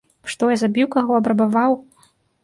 Што, 0.33 0.47
я 0.53 0.55
забіў 0.61 0.87
каго, 0.95 1.19
абрабаваў? 1.21 1.77